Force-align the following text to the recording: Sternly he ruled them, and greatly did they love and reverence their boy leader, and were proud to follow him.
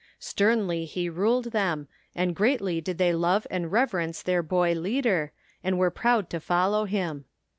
Sternly 0.17 0.85
he 0.85 1.11
ruled 1.11 1.51
them, 1.51 1.87
and 2.15 2.35
greatly 2.35 2.81
did 2.81 2.97
they 2.97 3.13
love 3.13 3.45
and 3.51 3.71
reverence 3.71 4.23
their 4.23 4.41
boy 4.41 4.73
leader, 4.73 5.31
and 5.63 5.77
were 5.77 5.91
proud 5.91 6.27
to 6.31 6.39
follow 6.39 6.85
him. 6.85 7.25